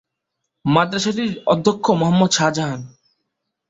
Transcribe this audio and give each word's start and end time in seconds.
মাদ্রাসাটির 0.65 1.31
অধ্যক্ষ 1.45 1.85
মোহাম্মদ 1.99 2.31
শাহজাহান। 2.37 2.81